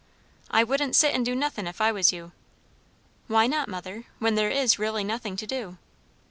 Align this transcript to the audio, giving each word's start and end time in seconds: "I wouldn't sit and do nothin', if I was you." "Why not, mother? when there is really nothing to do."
"I 0.49 0.63
wouldn't 0.63 0.95
sit 0.95 1.13
and 1.13 1.23
do 1.23 1.35
nothin', 1.35 1.67
if 1.67 1.79
I 1.79 1.91
was 1.91 2.11
you." 2.11 2.31
"Why 3.27 3.45
not, 3.45 3.69
mother? 3.69 4.05
when 4.17 4.33
there 4.33 4.49
is 4.49 4.79
really 4.79 5.03
nothing 5.03 5.35
to 5.35 5.45
do." 5.45 5.77